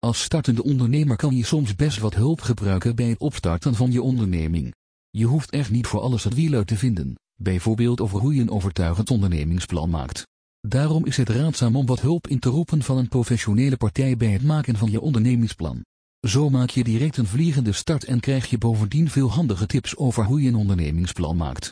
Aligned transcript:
Als 0.00 0.22
startende 0.22 0.62
ondernemer 0.62 1.16
kan 1.16 1.36
je 1.36 1.44
soms 1.44 1.74
best 1.74 1.98
wat 1.98 2.14
hulp 2.14 2.40
gebruiken 2.40 2.96
bij 2.96 3.08
het 3.08 3.18
opstarten 3.18 3.74
van 3.74 3.92
je 3.92 4.02
onderneming. 4.02 4.74
Je 5.10 5.24
hoeft 5.24 5.50
echt 5.50 5.70
niet 5.70 5.86
voor 5.86 6.00
alles 6.00 6.24
het 6.24 6.34
wiel 6.34 6.54
uit 6.54 6.66
te 6.66 6.76
vinden, 6.76 7.14
bijvoorbeeld 7.34 8.00
over 8.00 8.20
hoe 8.20 8.34
je 8.34 8.40
een 8.40 8.50
overtuigend 8.50 9.10
ondernemingsplan 9.10 9.90
maakt. 9.90 10.26
Daarom 10.60 11.06
is 11.06 11.16
het 11.16 11.28
raadzaam 11.28 11.76
om 11.76 11.86
wat 11.86 12.00
hulp 12.00 12.26
in 12.26 12.38
te 12.38 12.48
roepen 12.48 12.82
van 12.82 12.96
een 12.96 13.08
professionele 13.08 13.76
partij 13.76 14.16
bij 14.16 14.30
het 14.30 14.42
maken 14.42 14.76
van 14.76 14.90
je 14.90 15.00
ondernemingsplan. 15.00 15.84
Zo 16.26 16.50
maak 16.50 16.70
je 16.70 16.84
direct 16.84 17.16
een 17.16 17.26
vliegende 17.26 17.72
start 17.72 18.04
en 18.04 18.20
krijg 18.20 18.46
je 18.50 18.58
bovendien 18.58 19.10
veel 19.10 19.30
handige 19.30 19.66
tips 19.66 19.96
over 19.96 20.24
hoe 20.24 20.42
je 20.42 20.48
een 20.48 20.54
ondernemingsplan 20.54 21.36
maakt. 21.36 21.66